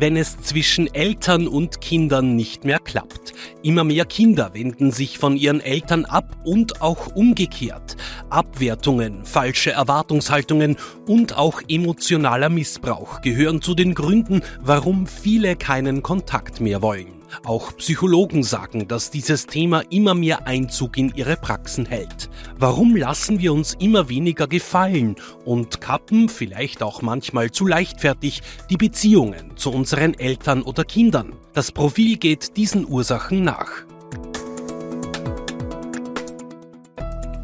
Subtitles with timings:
[0.00, 3.34] wenn es zwischen Eltern und Kindern nicht mehr klappt.
[3.62, 7.98] Immer mehr Kinder wenden sich von ihren Eltern ab und auch umgekehrt.
[8.30, 10.76] Abwertungen, falsche Erwartungshaltungen
[11.06, 17.19] und auch emotionaler Missbrauch gehören zu den Gründen, warum viele keinen Kontakt mehr wollen.
[17.44, 22.28] Auch Psychologen sagen, dass dieses Thema immer mehr Einzug in ihre Praxen hält.
[22.58, 28.76] Warum lassen wir uns immer weniger gefallen und kappen, vielleicht auch manchmal zu leichtfertig, die
[28.76, 31.32] Beziehungen zu unseren Eltern oder Kindern?
[31.52, 33.84] Das Profil geht diesen Ursachen nach.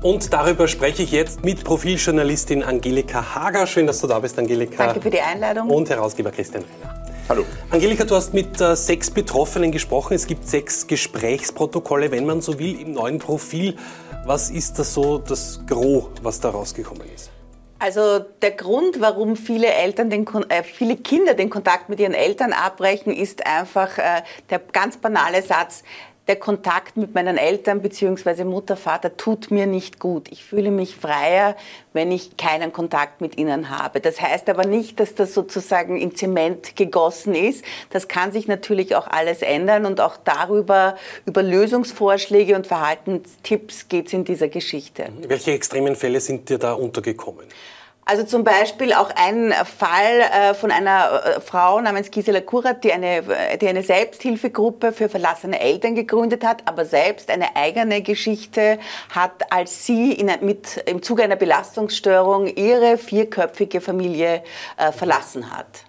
[0.02, 3.66] Und darüber spreche ich jetzt mit Profiljournalistin Angelika Hager.
[3.66, 4.87] Schön, dass du da bist, Angelika.
[4.87, 5.68] Danke für die Einladung.
[5.68, 7.05] Und Herausgeber Christian Reiner.
[7.29, 7.45] Hallo.
[7.71, 10.15] Angelika, du hast mit äh, sechs Betroffenen gesprochen.
[10.15, 13.75] Es gibt sechs Gesprächsprotokolle, wenn man so will, im neuen Profil.
[14.25, 17.33] Was ist das so das Gros, was da rausgekommen ist?
[17.80, 22.52] Also der Grund, warum viele Eltern den, äh, viele Kinder den Kontakt mit ihren Eltern
[22.52, 25.83] abbrechen, ist einfach äh, der ganz banale Satz,
[26.29, 28.45] der Kontakt mit meinen Eltern bzw.
[28.45, 30.29] Mutter, Vater tut mir nicht gut.
[30.30, 31.57] Ich fühle mich freier,
[31.93, 34.01] wenn ich keinen Kontakt mit ihnen habe.
[34.01, 37.65] Das heißt aber nicht, dass das sozusagen in Zement gegossen ist.
[37.91, 40.96] Das kann sich natürlich auch alles ändern und auch darüber,
[41.27, 45.09] über Lösungsvorschläge und Verhaltenstipps geht es in dieser Geschichte.
[45.29, 47.46] Welche extremen Fälle sind dir da untergekommen?
[48.09, 52.93] Also zum Beispiel auch ein Fall äh, von einer äh, Frau namens Gisela Kurat, die
[52.93, 53.24] eine,
[53.60, 58.79] die eine Selbsthilfegruppe für verlassene Eltern gegründet hat, aber selbst eine eigene Geschichte
[59.12, 64.44] hat, als sie in, mit, im Zuge einer Belastungsstörung ihre vierköpfige Familie
[64.77, 65.85] äh, verlassen hat.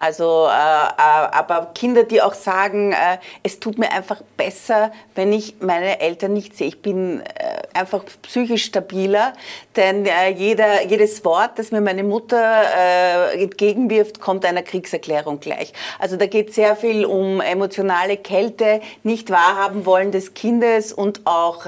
[0.00, 5.30] Also, äh, äh, aber Kinder, die auch sagen, äh, es tut mir einfach besser, wenn
[5.30, 6.68] ich meine Eltern nicht sehe.
[6.68, 9.34] Ich bin äh, einfach psychisch stabiler,
[9.76, 15.74] denn äh, jeder, jedes Wort, das mir meine Mutter äh, entgegenwirft, kommt einer Kriegserklärung gleich.
[15.98, 21.66] Also da geht sehr viel um emotionale Kälte, nicht wahrhaben wollen des Kindes und auch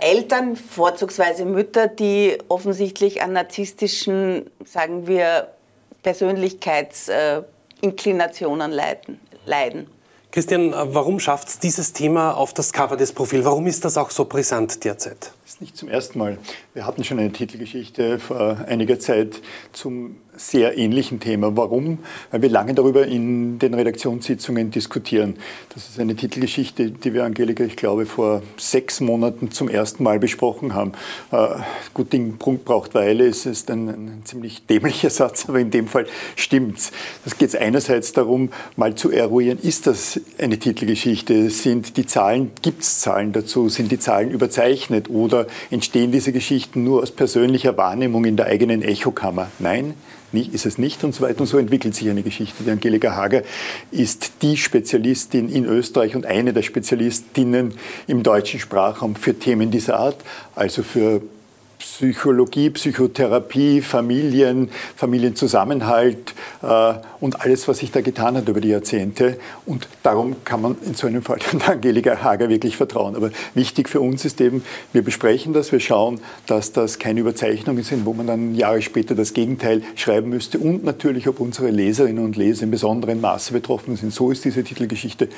[0.00, 5.48] Eltern, vorzugsweise Mütter, die offensichtlich an narzisstischen, sagen wir,
[6.02, 9.18] Persönlichkeitsinclinationen leiden.
[9.46, 9.86] leiden.
[10.32, 13.44] Christian, warum schafft es dieses Thema auf das Cover des Profils?
[13.44, 15.30] Warum ist das auch so brisant derzeit?
[15.44, 16.38] Das ist nicht zum ersten Mal.
[16.72, 19.42] Wir hatten schon eine Titelgeschichte vor einiger Zeit
[19.72, 21.56] zum sehr ähnlichen Thema.
[21.56, 21.98] Warum?
[22.30, 25.36] Weil wir lange darüber in den Redaktionssitzungen diskutieren.
[25.74, 30.18] Das ist eine Titelgeschichte, die wir, Angelika, ich glaube, vor sechs Monaten zum ersten Mal
[30.18, 30.92] besprochen haben.
[31.32, 31.48] Äh,
[31.92, 36.06] gut Ding braucht Weile, es ist ein, ein, ziemlich dämlicher Satz, aber in dem Fall
[36.36, 36.92] stimmt's.
[37.24, 41.50] Das geht einerseits darum, mal zu eruieren, ist das eine Titelgeschichte?
[41.50, 43.68] Sind die Zahlen, gibt es Zahlen dazu?
[43.68, 48.82] Sind die Zahlen überzeichnet oder entstehen diese Geschichten nur aus persönlicher Wahrnehmung in der eigenen
[48.82, 49.50] Echokammer?
[49.58, 49.94] Nein,
[50.32, 51.40] ist es nicht und so weiter.
[51.40, 52.64] Und so entwickelt sich eine Geschichte.
[52.64, 53.42] Die Angelika Hager
[53.90, 57.74] ist die Spezialistin in Österreich und eine der Spezialistinnen
[58.06, 60.16] im deutschen Sprachraum für Themen dieser Art,
[60.54, 61.22] also für
[61.82, 66.32] Psychologie, Psychotherapie, Familien, Familienzusammenhalt
[66.62, 69.36] äh, und alles, was sich da getan hat über die Jahrzehnte.
[69.66, 73.16] Und darum kann man in so einem Fall Angelika Hager wirklich vertrauen.
[73.16, 77.82] Aber wichtig für uns ist eben, wir besprechen das, wir schauen, dass das keine Überzeichnungen
[77.82, 82.24] sind, wo man dann Jahre später das Gegenteil schreiben müsste und natürlich, ob unsere Leserinnen
[82.24, 84.14] und Leser in besonderem Maße betroffen sind.
[84.14, 85.28] So ist diese Titelgeschichte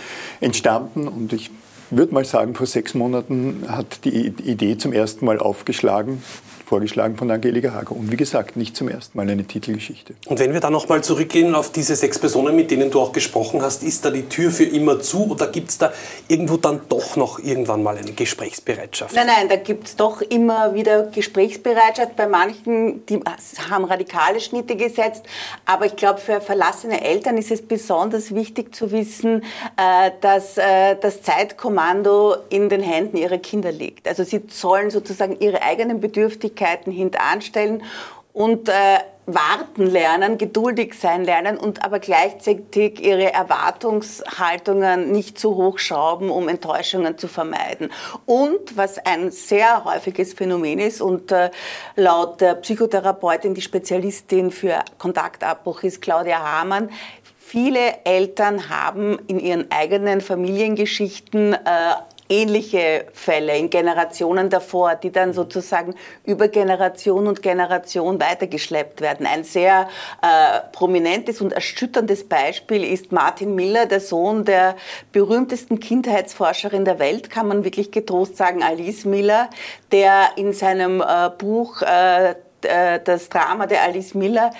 [0.40, 1.50] entstanden und ich
[1.90, 6.22] würde mal sagen, vor sechs Monaten hat die Idee zum ersten Mal aufgeschlagen
[6.64, 7.92] vorgeschlagen von Angelika Hager.
[7.92, 10.14] Und wie gesagt, nicht zum ersten Mal eine Titelgeschichte.
[10.26, 13.62] Und wenn wir dann nochmal zurückgehen auf diese sechs Personen, mit denen du auch gesprochen
[13.62, 15.92] hast, ist da die Tür für immer zu oder gibt es da
[16.26, 19.14] irgendwo dann doch noch irgendwann mal eine Gesprächsbereitschaft?
[19.14, 22.16] Nein, nein, da gibt es doch immer wieder Gesprächsbereitschaft.
[22.16, 23.20] Bei manchen, die
[23.70, 25.24] haben radikale Schnitte gesetzt.
[25.66, 29.42] Aber ich glaube, für verlassene Eltern ist es besonders wichtig zu wissen,
[29.76, 31.20] äh, dass äh, das
[31.74, 34.06] Zeitkommando in den Händen ihrer Kinder liegt.
[34.06, 37.82] Also sie sollen sozusagen ihre eigenen Bedürftigkeiten hintanstellen
[38.32, 38.72] und äh,
[39.26, 46.48] warten lernen, geduldig sein lernen und aber gleichzeitig ihre Erwartungshaltungen nicht zu hoch schrauben, um
[46.48, 47.90] Enttäuschungen zu vermeiden.
[48.26, 51.50] Und was ein sehr häufiges Phänomen ist und äh,
[51.96, 56.90] laut der Psychotherapeutin, die Spezialistin für Kontaktabbruch ist, Claudia Hamann,
[57.54, 61.58] Viele Eltern haben in ihren eigenen Familiengeschichten äh,
[62.28, 69.24] ähnliche Fälle in Generationen davor, die dann sozusagen über Generation und Generation weitergeschleppt werden.
[69.24, 69.88] Ein sehr
[70.20, 74.74] äh, prominentes und erschütterndes Beispiel ist Martin Miller, der Sohn der
[75.12, 79.48] berühmtesten Kindheitsforscherin der Welt, kann man wirklich getrost sagen, Alice Miller,
[79.92, 82.30] der in seinem äh, Buch äh,
[82.62, 84.50] äh Das Drama der Alice Miller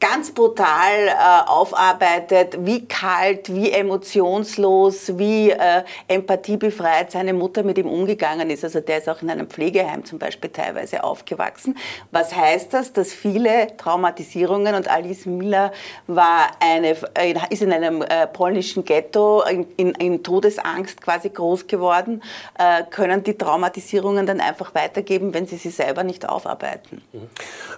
[0.00, 7.88] ganz brutal äh, aufarbeitet, wie kalt, wie emotionslos, wie äh, empathiebefreit seine Mutter mit ihm
[7.88, 8.62] umgegangen ist.
[8.64, 11.76] Also der ist auch in einem Pflegeheim zum Beispiel teilweise aufgewachsen.
[12.12, 12.92] Was heißt das?
[12.92, 15.72] Dass viele Traumatisierungen und Alice Miller
[16.06, 21.66] war eine, äh, ist in einem äh, polnischen Ghetto in, in, in, Todesangst quasi groß
[21.66, 22.22] geworden,
[22.58, 27.02] äh, können die Traumatisierungen dann einfach weitergeben, wenn sie sie selber nicht aufarbeiten.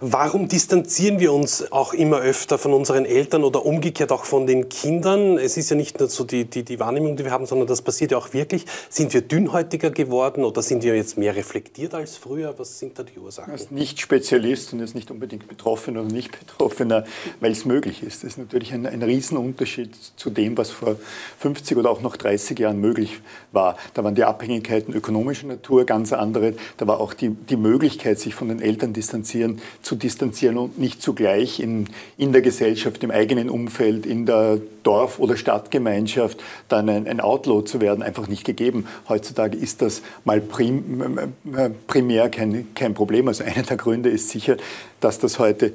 [0.00, 4.44] Warum distanzieren wir uns auch immer immer öfter von unseren Eltern oder umgekehrt auch von
[4.44, 5.38] den Kindern.
[5.38, 7.82] Es ist ja nicht nur so die, die, die Wahrnehmung, die wir haben, sondern das
[7.82, 8.64] passiert ja auch wirklich.
[8.88, 12.52] Sind wir dünnhäutiger geworden oder sind wir jetzt mehr reflektiert als früher?
[12.58, 13.52] Was sind da die Ursachen?
[13.52, 17.04] Als nicht Spezialist und jetzt nicht unbedingt Betroffener oder nicht Betroffener,
[17.38, 18.24] weil es möglich ist.
[18.24, 20.96] Das ist natürlich ein, ein Riesenunterschied zu dem, was vor
[21.38, 23.20] 50 oder auch noch 30 Jahren möglich
[23.52, 23.76] war.
[23.94, 26.54] Da waren die Abhängigkeiten ökonomischer Natur ganz andere.
[26.76, 31.00] Da war auch die, die Möglichkeit, sich von den Eltern distanzieren, zu distanzieren und nicht
[31.00, 36.38] zugleich in in der Gesellschaft, im eigenen Umfeld, in der Dorf- oder Stadtgemeinschaft
[36.68, 38.86] dann ein, ein Outlaw zu werden, einfach nicht gegeben.
[39.08, 43.28] Heutzutage ist das mal prim, äh, primär kein, kein Problem.
[43.28, 44.56] Also einer der Gründe ist sicher,
[45.00, 45.72] dass das heute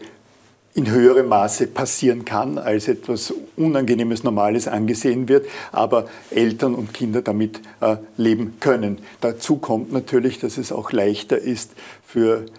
[0.75, 7.21] in höherem Maße passieren kann, als etwas Unangenehmes, Normales angesehen wird, aber Eltern und Kinder
[7.21, 8.97] damit äh, leben können.
[9.21, 11.71] Dazu kommt natürlich, dass es auch leichter ist
[12.05, 12.49] für äh,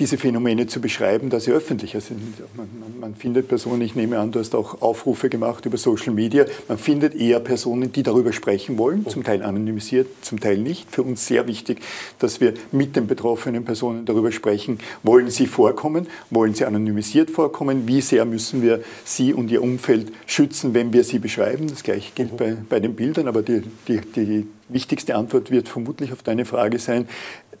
[0.00, 2.20] diese Phänomene zu beschreiben, dass sie öffentlicher sind.
[2.56, 6.12] Man, man, man, findet Personen, ich nehme an, du hast auch Aufrufe gemacht über Social
[6.12, 10.90] Media, man findet eher Personen, die darüber sprechen wollen, zum Teil anonymisiert, zum Teil nicht.
[10.90, 11.80] Für uns sehr wichtig,
[12.18, 17.86] dass wir mit den betroffenen Personen darüber sprechen, wollen sie vorkommen, wollen sie anonymisiert vorkommen,
[17.86, 21.68] wie sehr müssen wir sie und ihr Umfeld schützen, wenn wir sie beschreiben.
[21.68, 22.36] Das gleiche gilt mhm.
[22.36, 26.78] bei, bei den Bildern, aber die, die, die wichtigste Antwort wird vermutlich auf deine Frage
[26.78, 27.06] sein,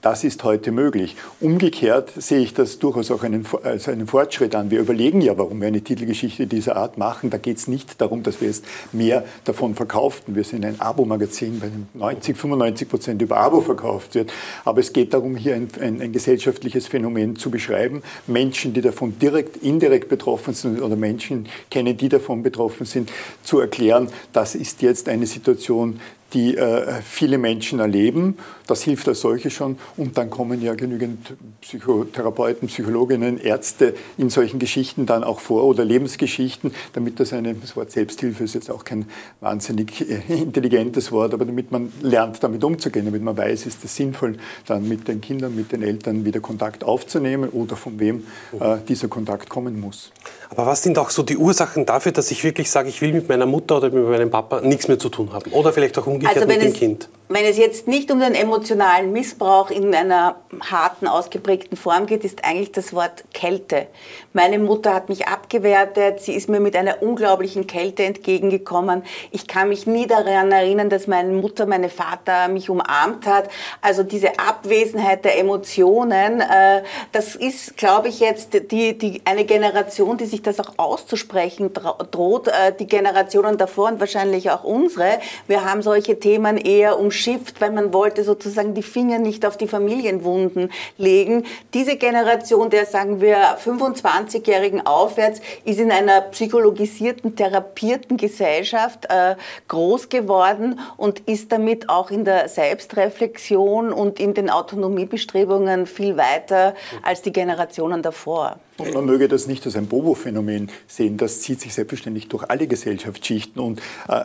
[0.04, 1.16] das ist heute möglich.
[1.40, 4.70] Umgekehrt sehe ich das durchaus auch einen, als einen Fortschritt an.
[4.70, 7.30] Wir überlegen ja, warum wir eine Titelgeschichte dieser Art machen.
[7.30, 10.34] Da geht es nicht darum, dass wir jetzt mehr davon verkauften.
[10.34, 14.30] Wir sind ein Abo-Magazin, bei dem 90, 95 Prozent über Abo verkauft wird.
[14.66, 18.02] Aber es geht darum, hier ein, ein, ein gesellschaftliches Phänomen zu beschreiben.
[18.26, 23.10] Menschen, die davon direkt, indirekt betroffen sind oder Menschen kennen, die davon betroffen sind,
[23.42, 25.98] zu erklären, das ist jetzt eine Situation,
[26.32, 28.36] die äh, viele Menschen erleben.
[28.66, 29.78] Das hilft als solche schon.
[29.96, 35.84] Und dann kommen ja genügend Psychotherapeuten, Psychologinnen, Ärzte in solchen Geschichten dann auch vor oder
[35.84, 39.06] Lebensgeschichten, damit das eine, das Wort Selbsthilfe ist jetzt auch kein
[39.40, 43.94] wahnsinnig äh, intelligentes Wort, aber damit man lernt, damit umzugehen, damit man weiß, ist es
[43.94, 44.36] sinnvoll,
[44.66, 48.24] dann mit den Kindern, mit den Eltern wieder Kontakt aufzunehmen oder von wem
[48.58, 50.10] äh, dieser Kontakt kommen muss.
[50.50, 53.28] Aber was sind auch so die Ursachen dafür, dass ich wirklich sage, ich will mit
[53.28, 55.50] meiner Mutter oder mit meinem Papa nichts mehr zu tun haben?
[55.52, 57.08] Oder vielleicht auch umgekehrt also mit dem Kind?
[57.26, 60.36] Wenn es jetzt nicht um den emotionalen Missbrauch in einer
[60.70, 63.86] harten, ausgeprägten Form geht, ist eigentlich das Wort Kälte.
[64.34, 69.04] Meine Mutter hat mich abgewertet, sie ist mir mit einer unglaublichen Kälte entgegengekommen.
[69.30, 73.48] Ich kann mich nie daran erinnern, dass meine Mutter, meine Vater mich umarmt hat.
[73.80, 76.82] Also diese Abwesenheit der Emotionen, äh,
[77.12, 82.48] das ist, glaube ich, jetzt die, die, eine Generation, die sich das auch auszusprechen droht.
[82.48, 85.20] Äh, die Generationen davor und wahrscheinlich auch unsere.
[85.46, 89.56] Wir haben solche Themen eher um umschifft, weil man wollte sozusagen die Finger nicht auf
[89.56, 91.44] die Familienwunden legen.
[91.72, 99.36] Diese Generation der, sagen wir, 25-Jährigen aufwärts, ist in einer psychologisierten, therapierten Gesellschaft äh,
[99.68, 106.74] groß geworden und ist damit auch in der Selbstreflexion und in den Autonomiebestrebungen viel weiter
[107.02, 108.58] als die Generationen davor.
[108.76, 111.16] Und man möge das nicht als ein Bobo-Phänomen sehen.
[111.16, 114.24] Das zieht sich selbstverständlich durch alle Gesellschaftsschichten und äh,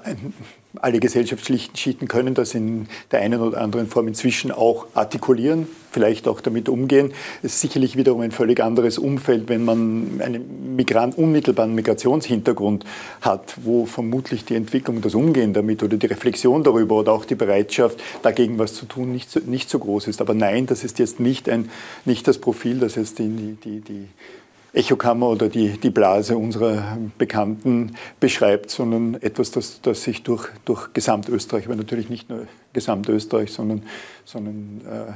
[0.81, 6.41] alle Gesellschaftsschichten können das in der einen oder anderen Form inzwischen auch artikulieren, vielleicht auch
[6.41, 7.13] damit umgehen.
[7.41, 12.85] Es ist sicherlich wiederum ein völlig anderes Umfeld, wenn man einen Migrant, unmittelbaren Migrationshintergrund
[13.21, 17.35] hat, wo vermutlich die Entwicklung, das Umgehen damit oder die Reflexion darüber oder auch die
[17.35, 20.21] Bereitschaft, dagegen was zu tun, nicht so, nicht so groß ist.
[20.21, 21.69] Aber nein, das ist jetzt nicht, ein,
[22.05, 24.07] nicht das Profil, das jetzt die, die, die
[24.73, 30.93] Echokammer oder die, die Blase unserer Bekannten beschreibt, sondern etwas, das, das sich durch, durch
[30.93, 33.83] Gesamtösterreich, aber natürlich nicht nur Gesamtösterreich, sondern,
[34.25, 35.13] sondern äh,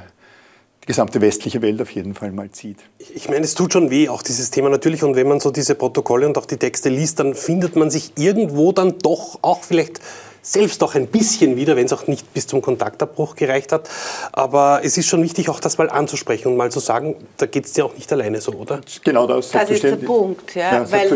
[0.84, 2.78] die gesamte westliche Welt auf jeden Fall mal zieht.
[3.16, 5.02] Ich meine, es tut schon weh, auch dieses Thema natürlich.
[5.02, 8.12] Und wenn man so diese Protokolle und auch die Texte liest, dann findet man sich
[8.18, 10.02] irgendwo dann doch auch vielleicht
[10.44, 13.90] selbst auch ein bisschen wieder, wenn es auch nicht bis zum Kontaktabbruch gereicht hat.
[14.34, 17.66] Aber es ist schon wichtig, auch das mal anzusprechen und mal zu sagen, da geht
[17.66, 18.82] es dir auch nicht alleine so, oder?
[19.04, 19.52] Genau das.
[19.52, 20.54] Das ist der Punkt.
[20.54, 21.10] Ja, ja weil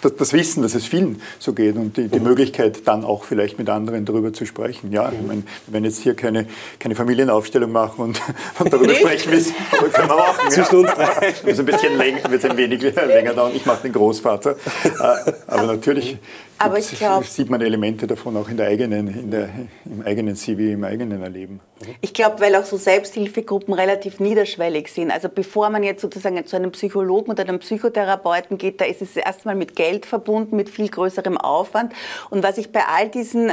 [0.00, 2.24] das, das, Wissen, dass es vielen so geht und die, die mhm.
[2.24, 4.90] Möglichkeit, dann auch vielleicht mit anderen darüber zu sprechen.
[4.90, 5.16] Ja, mhm.
[5.20, 6.46] ich meine, wenn jetzt hier keine,
[6.78, 8.20] keine Familienaufstellung machen und,
[8.58, 9.30] und darüber sprechen,
[9.92, 10.50] können wir machen.
[10.50, 11.28] Zwischen uns drei.
[11.44, 13.52] Ist ein bisschen länger, wird ein wenig länger dauern.
[13.54, 14.56] Ich mache den Großvater.
[14.84, 16.16] Äh, aber natürlich
[16.64, 19.48] aber ich glaub, sieht man Elemente davon auch in der eigenen, in der,
[19.84, 21.60] im eigenen CV, im eigenen Erleben.
[22.00, 25.10] Ich glaube, weil auch so Selbsthilfegruppen relativ niederschwellig sind.
[25.10, 29.16] Also bevor man jetzt sozusagen zu einem Psychologen oder einem Psychotherapeuten geht, da ist es
[29.16, 31.92] erstmal mit Geld verbunden, mit viel größerem Aufwand.
[32.30, 33.52] Und was ich bei all diesen äh,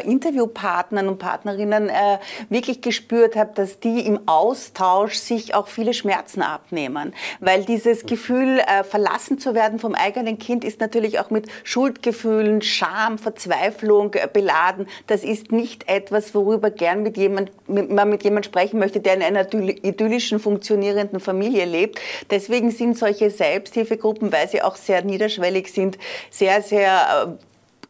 [0.00, 2.18] äh Interviewpartnern und Partnerinnen äh,
[2.48, 7.14] wirklich gespürt habe, dass die im Austausch sich auch viele Schmerzen abnehmen.
[7.40, 12.18] Weil dieses Gefühl, äh, verlassen zu werden vom eigenen Kind, ist natürlich auch mit Schuldgefühlen
[12.18, 14.86] Gefühlen, Scham, Verzweiflung äh, beladen.
[15.06, 19.22] Das ist nicht etwas, worüber gern mit jemand, man mit jemandem sprechen möchte, der in
[19.22, 22.00] einer idyllischen, funktionierenden Familie lebt.
[22.30, 25.98] Deswegen sind solche Selbsthilfegruppen, weil sie auch sehr niederschwellig sind,
[26.30, 27.38] sehr, sehr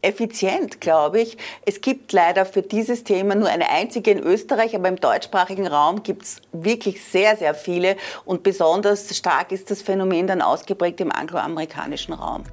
[0.01, 1.37] äh, effizient, glaube ich.
[1.65, 6.03] Es gibt leider für dieses Thema nur eine einzige in Österreich, aber im deutschsprachigen Raum
[6.03, 11.11] gibt es wirklich sehr, sehr viele und besonders stark ist das Phänomen dann ausgeprägt im
[11.11, 12.43] angloamerikanischen Raum.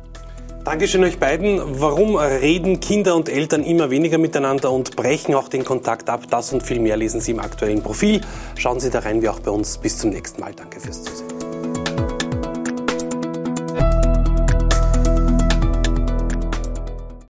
[0.67, 1.61] Dankeschön euch beiden.
[1.81, 6.25] Warum reden Kinder und Eltern immer weniger miteinander und brechen auch den Kontakt ab?
[6.29, 8.21] Das und viel mehr lesen Sie im aktuellen Profil.
[8.57, 9.79] Schauen Sie da rein, wie auch bei uns.
[9.79, 10.53] Bis zum nächsten Mal.
[10.55, 11.26] Danke fürs Zusehen.